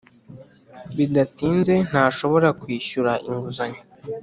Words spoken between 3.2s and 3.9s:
inguzanyo